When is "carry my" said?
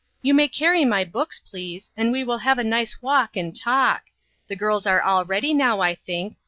0.47-1.03